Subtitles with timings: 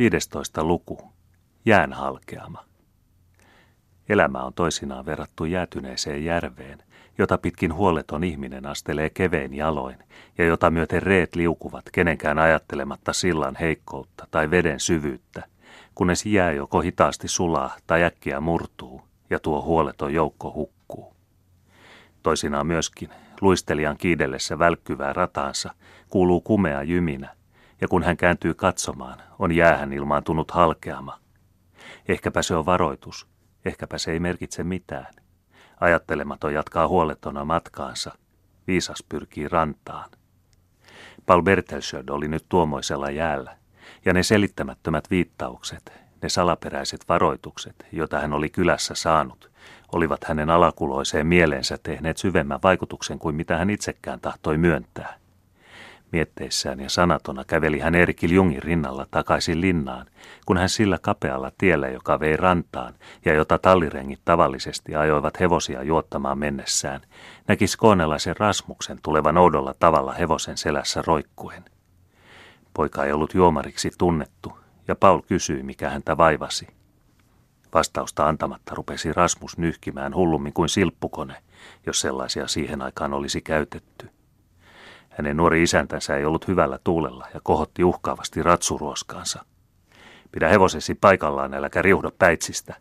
[0.00, 0.64] 15.
[0.64, 1.12] luku.
[1.64, 2.64] Jään halkeama.
[4.08, 6.82] Elämä on toisinaan verrattu jäätyneeseen järveen,
[7.18, 9.98] jota pitkin huoleton ihminen astelee kevein jaloin
[10.38, 15.44] ja jota myöten reet liukuvat kenenkään ajattelematta sillan heikkoutta tai veden syvyyttä,
[15.94, 21.14] kunnes jää joko hitaasti sulaa tai äkkiä murtuu ja tuo huoleton joukko hukkuu.
[22.22, 23.08] Toisinaan myöskin
[23.40, 25.74] luistelijan kiidellessä välkkyvää rataansa
[26.08, 27.39] kuuluu kumea jyminä,
[27.80, 31.18] ja kun hän kääntyy katsomaan, on jäähän ilmaantunut halkeama.
[32.08, 33.26] Ehkäpä se on varoitus,
[33.64, 35.14] ehkäpä se ei merkitse mitään.
[35.80, 38.12] Ajattelematon jatkaa huolettona matkaansa,
[38.66, 40.10] viisas pyrkii rantaan.
[41.26, 43.56] Paul Bertelsöld oli nyt tuomoisella jäällä,
[44.04, 45.92] ja ne selittämättömät viittaukset,
[46.22, 49.50] ne salaperäiset varoitukset, joita hän oli kylässä saanut,
[49.92, 55.19] olivat hänen alakuloiseen mieleensä tehneet syvemmän vaikutuksen kuin mitä hän itsekään tahtoi myöntää.
[56.12, 60.06] Mietteissään ja sanatona käveli hän Erkil Jungin rinnalla takaisin linnaan,
[60.46, 66.38] kun hän sillä kapealla tiellä, joka vei rantaan ja jota tallirengit tavallisesti ajoivat hevosia juottamaan
[66.38, 67.00] mennessään,
[67.48, 71.64] näki skoonelaisen Rasmuksen tulevan oudolla tavalla hevosen selässä roikkuen.
[72.74, 74.58] Poika ei ollut juomariksi tunnettu,
[74.88, 76.66] ja Paul kysyi, mikä häntä vaivasi.
[77.74, 81.34] Vastausta antamatta rupesi Rasmus nyhkimään hullummin kuin silppukone,
[81.86, 84.10] jos sellaisia siihen aikaan olisi käytetty–
[85.10, 89.44] hänen nuori isäntänsä ei ollut hyvällä tuulella ja kohotti uhkaavasti ratsuruoskaansa.
[90.32, 92.74] Pidä hevosesi paikallaan, äläkä riuhda päitsistä.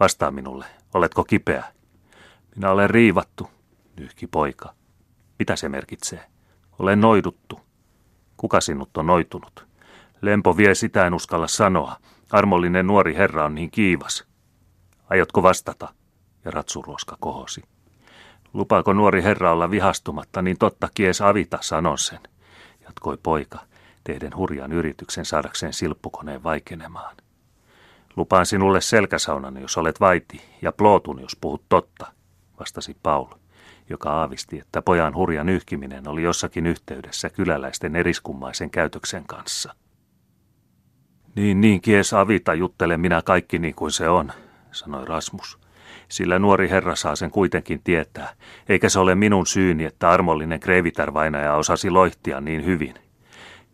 [0.00, 1.64] Vastaa minulle, oletko kipeä?
[2.56, 3.50] Minä olen riivattu,
[3.96, 4.74] nyhki poika.
[5.38, 6.26] Mitä se merkitsee?
[6.78, 7.60] Olen noiduttu.
[8.36, 9.66] Kuka sinut on noitunut?
[10.20, 11.96] Lempo vie sitä en uskalla sanoa.
[12.30, 14.24] Armollinen nuori herra on niin kiivas.
[15.10, 15.94] Aiotko vastata?
[16.44, 17.62] Ja ratsuruoska kohosi.
[18.52, 22.20] Lupaako nuori herra olla vihastumatta, niin totta kies avita, sanon sen,
[22.84, 23.58] jatkoi poika,
[24.04, 27.16] tehden hurjan yrityksen saadakseen silppukoneen vaikenemaan.
[28.16, 32.06] Lupaan sinulle selkäsaunan, jos olet vaiti, ja plootun, jos puhut totta,
[32.60, 33.26] vastasi Paul,
[33.90, 39.74] joka aavisti, että pojan hurjan yhkiminen oli jossakin yhteydessä kyläläisten eriskummaisen käytöksen kanssa.
[41.34, 44.32] Niin, niin, kies avita, juttele minä kaikki niin kuin se on,
[44.72, 45.59] sanoi Rasmus
[46.10, 48.28] sillä nuori herra saa sen kuitenkin tietää,
[48.68, 52.94] eikä se ole minun syyni, että armollinen kreivitärvainaja osasi loihtia niin hyvin.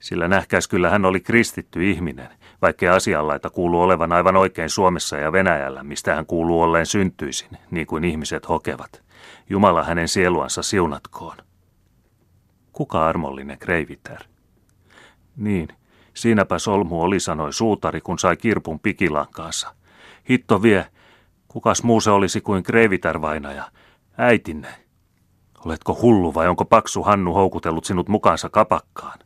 [0.00, 2.28] Sillä nähkäis kyllä hän oli kristitty ihminen,
[2.62, 7.86] vaikkei asianlaita kuuluu olevan aivan oikein Suomessa ja Venäjällä, mistä hän kuuluu olleen syntyisin, niin
[7.86, 9.02] kuin ihmiset hokevat.
[9.50, 11.36] Jumala hänen sieluansa siunatkoon.
[12.72, 14.20] Kuka armollinen kreivitär?
[15.36, 15.68] Niin,
[16.14, 19.74] siinäpä solmu oli, sanoi suutari, kun sai kirpun pikilankaansa.
[20.30, 20.86] Hitto vie,
[21.48, 23.70] Kukas muu se olisi kuin kreivitärvainaja,
[24.18, 24.68] äitinne?
[25.64, 29.18] Oletko hullu vai onko paksu Hannu houkutellut sinut mukaansa kapakkaan?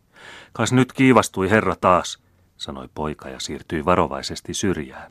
[0.53, 2.23] Kas nyt kiivastui herra taas,
[2.57, 5.11] sanoi poika ja siirtyi varovaisesti syrjään.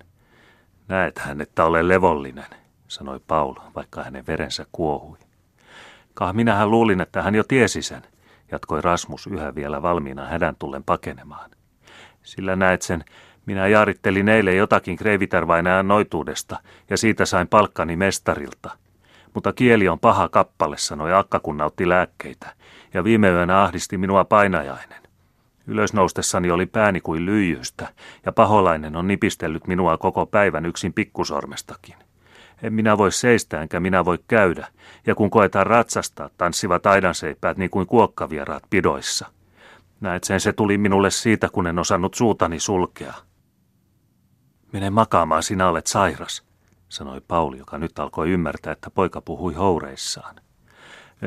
[0.88, 2.46] Näet hän, että olen levollinen,
[2.88, 5.18] sanoi Paul, vaikka hänen verensä kuohui.
[6.14, 8.02] Kah minähän luulin, että hän jo tiesi sen,
[8.52, 11.50] jatkoi Rasmus yhä vielä valmiina hädän tullen pakenemaan.
[12.24, 13.04] Sillä näet sen,
[13.50, 18.70] minä jaarittelin eilen jotakin kreivitärvainajan noituudesta ja siitä sain palkkani mestarilta.
[19.34, 22.54] Mutta kieli on paha kappale, sanoi Akka, kun nautti lääkkeitä,
[22.94, 25.02] ja viime yönä ahdisti minua painajainen.
[25.68, 27.88] Ylösnoustessani oli pääni kuin lyijystä,
[28.26, 31.96] ja paholainen on nipistellyt minua koko päivän yksin pikkusormestakin.
[32.64, 34.68] En minä voi seistä enkä minä voi käydä,
[35.08, 39.28] ja kun koetaan ratsastaa, tanssivat aidanseipäät niin kuin kuokkavieraat pidoissa.
[40.02, 43.29] Näet sen se tuli minulle siitä, kun en osannut suutani sulkea.
[44.72, 46.44] Mene makaamaan, sinä olet sairas,
[46.90, 50.36] sanoi Pauli, joka nyt alkoi ymmärtää, että poika puhui houreissaan.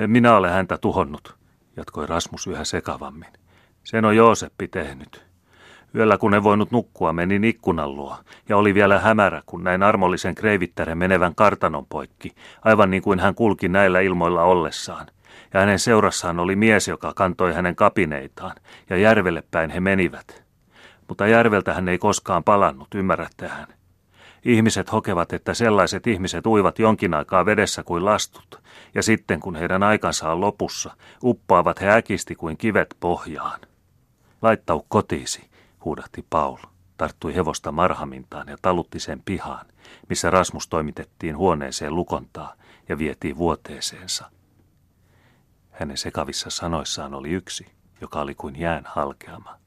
[0.07, 1.35] Minä olen häntä tuhonnut,
[1.77, 3.33] jatkoi Rasmus yhä sekavammin.
[3.85, 5.27] Sen on Jooseppi tehnyt.
[5.95, 8.17] Yöllä kun en voinut nukkua, menin ikkunan luo,
[8.49, 13.35] ja oli vielä hämärä, kun näin armollisen kreivittären menevän kartanon poikki, aivan niin kuin hän
[13.35, 15.07] kulki näillä ilmoilla ollessaan.
[15.55, 18.57] Ja hänen seurassaan oli mies, joka kantoi hänen kapineitaan,
[18.91, 20.42] ja järvelle päin he menivät
[21.13, 23.67] mutta järveltä hän ei koskaan palannut, ymmärrättehän.
[24.45, 28.63] Ihmiset hokevat, että sellaiset ihmiset uivat jonkin aikaa vedessä kuin lastut,
[28.95, 33.61] ja sitten kun heidän aikansa on lopussa, uppoavat he äkisti kuin kivet pohjaan.
[34.43, 35.51] Laittau kotiisi,
[35.85, 36.57] huudahti Paul,
[36.97, 39.67] tarttui hevosta marhamintaan ja talutti sen pihaan,
[40.09, 42.55] missä Rasmus toimitettiin huoneeseen lukontaa
[42.89, 44.31] ja vietiin vuoteeseensa.
[45.71, 47.67] Hänen sekavissa sanoissaan oli yksi,
[48.01, 49.62] joka oli kuin jään halkeama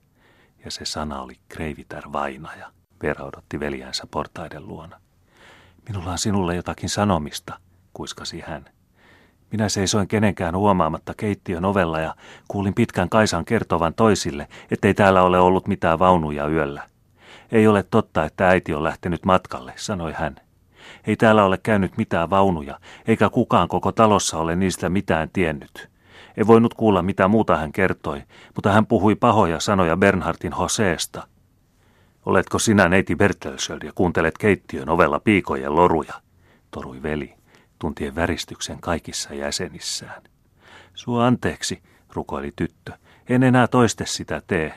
[0.65, 2.71] ja se sana oli kreivitär vainaja.
[3.03, 4.99] Vera odotti veljäänsä portaiden luona.
[5.89, 7.59] Minulla on sinulle jotakin sanomista,
[7.93, 8.65] kuiskasi hän.
[9.51, 12.15] Minä seisoin kenenkään huomaamatta keittiön ovella ja
[12.47, 16.89] kuulin pitkän Kaisan kertovan toisille, ettei täällä ole ollut mitään vaunuja yöllä.
[17.51, 20.35] Ei ole totta, että äiti on lähtenyt matkalle, sanoi hän.
[21.07, 25.94] Ei täällä ole käynyt mitään vaunuja, eikä kukaan koko talossa ole niistä mitään tiennyt.
[26.37, 28.23] Ei voinut kuulla, mitä muuta hän kertoi,
[28.55, 31.27] mutta hän puhui pahoja sanoja Bernhardin Hoseesta.
[32.25, 36.13] Oletko sinä neiti Bertelsöld ja kuuntelet keittiön ovella piikojen loruja?
[36.71, 37.33] torui veli,
[37.79, 40.21] tuntien väristyksen kaikissa jäsenissään.
[40.93, 41.81] Sua anteeksi,
[42.13, 42.93] rukoili tyttö.
[43.29, 44.73] En enää toiste sitä tee.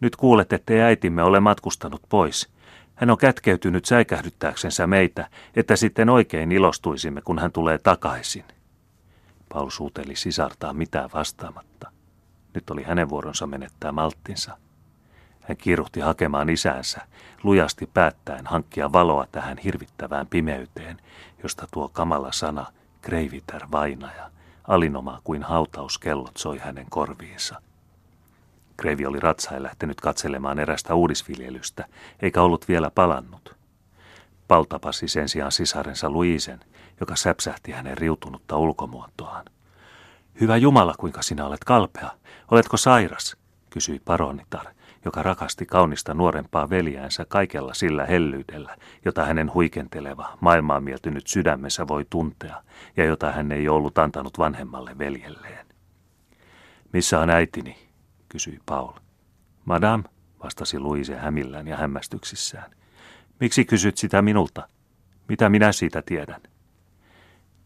[0.00, 2.48] Nyt kuulet, ettei äitimme ole matkustanut pois.
[2.94, 8.44] Hän on kätkeytynyt säikähdyttääksensä meitä, että sitten oikein ilostuisimme, kun hän tulee takaisin.
[9.52, 11.90] Paul suuteli sisartaa mitään vastaamatta.
[12.54, 14.58] Nyt oli hänen vuoronsa menettää malttinsa.
[15.40, 17.00] Hän kiiruhti hakemaan isänsä,
[17.42, 21.00] lujasti päättäen hankkia valoa tähän hirvittävään pimeyteen,
[21.42, 22.66] josta tuo kamala sana,
[23.02, 24.30] kreivitär vainaja,
[24.68, 27.62] alinoma kuin hautauskellot soi hänen korviinsa.
[28.76, 31.84] Kreivi oli ratsain lähtenyt katselemaan erästä uudisviljelystä,
[32.22, 33.56] eikä ollut vielä palannut.
[34.48, 36.60] Paul tapasi sen sijaan sisarensa Luisen,
[37.02, 39.44] joka säpsähti hänen riutunutta ulkomuotoaan.
[40.40, 42.10] Hyvä Jumala, kuinka sinä olet kalpea.
[42.50, 43.36] Oletko sairas?
[43.70, 44.66] kysyi paronitar,
[45.04, 52.06] joka rakasti kaunista nuorempaa veljäänsä kaikella sillä hellyydellä, jota hänen huikenteleva, maailmaan mieltynyt sydämensä voi
[52.10, 52.62] tuntea
[52.96, 55.66] ja jota hän ei ollut antanut vanhemmalle veljelleen.
[56.92, 57.78] Missä on äitini?
[58.28, 58.92] kysyi Paul.
[59.64, 60.04] Madame,
[60.42, 62.70] vastasi Luise hämillään ja hämmästyksissään.
[63.40, 64.68] Miksi kysyt sitä minulta?
[65.28, 66.51] Mitä minä siitä tiedän?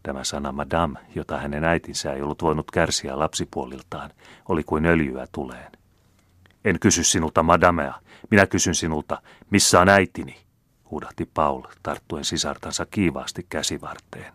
[0.03, 4.11] Tämä sana madame, jota hänen äitinsä ei ollut voinut kärsiä lapsipuoliltaan,
[4.49, 5.71] oli kuin öljyä tuleen.
[6.65, 7.93] En kysy sinulta madamea,
[8.31, 10.37] minä kysyn sinulta, missä on äitini,
[10.91, 14.33] huudahti Paul, tarttuen sisartansa kiivaasti käsivarteen.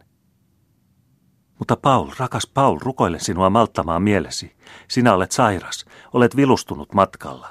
[1.59, 4.56] Mutta Paul, rakas Paul, rukoilen sinua malttamaan mielesi.
[4.88, 7.49] Sinä olet sairas, olet vilustunut matkalla.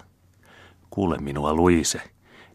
[0.90, 2.02] Kuule minua, Luise.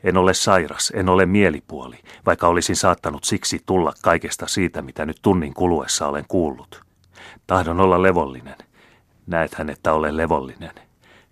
[0.07, 5.17] En ole sairas, en ole mielipuoli, vaikka olisin saattanut siksi tulla kaikesta siitä, mitä nyt
[5.23, 6.83] tunnin kuluessa olen kuullut.
[7.47, 8.57] Tahdon olla levollinen.
[9.27, 10.71] Näethän, että olen levollinen.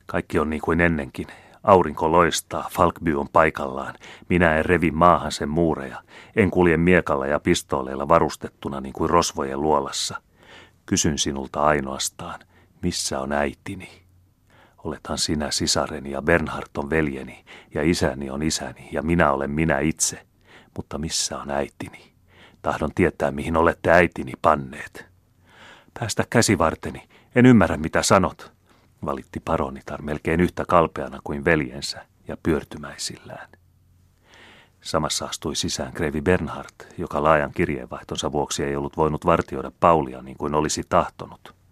[0.06, 1.26] Kaikki on niin kuin ennenkin.
[1.62, 3.94] Aurinko loistaa, Falkby on paikallaan.
[4.28, 6.02] Minä en revi maahan sen muureja.
[6.36, 10.20] En kulje miekalla ja pistooleilla varustettuna niin kuin rosvojen luolassa.
[10.86, 12.40] Kysyn sinulta ainoastaan,
[12.82, 14.03] missä on äitini?
[14.84, 17.44] Olethan sinä sisareni ja Bernhard on veljeni
[17.74, 20.26] ja isäni on isäni ja minä olen minä itse.
[20.76, 22.12] Mutta missä on äitini?
[22.62, 25.06] Tahdon tietää, mihin olette äitini panneet.
[25.98, 27.08] Päästä käsivarteni.
[27.34, 28.52] En ymmärrä, mitä sanot
[29.04, 33.48] valitti paronitar melkein yhtä kalpeana kuin veljensä ja pyörtymäisillään.
[34.80, 40.36] Samassa astui sisään Kreivi Bernhard, joka laajan kirjeenvaihtonsa vuoksi ei ollut voinut vartioida Paulia niin
[40.36, 41.63] kuin olisi tahtonut.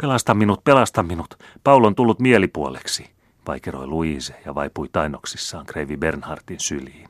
[0.00, 3.10] Pelasta minut, pelasta minut, Paul on tullut mielipuoleksi,
[3.46, 7.08] vaikeroi Luise ja vaipui tainoksissaan Kreivi Bernhardin syliin.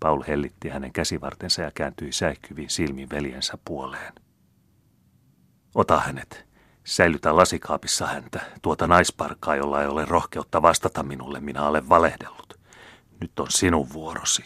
[0.00, 4.12] Paul hellitti hänen käsivartensa ja kääntyi säikkyviin silmin veljensä puoleen.
[5.74, 6.52] Ota hänet,
[6.84, 12.60] Säilytä lasikaapissa häntä, tuota naisparkaa, jolla ei ole rohkeutta vastata minulle, minä olen valehdellut.
[13.20, 14.42] Nyt on sinun vuorosi.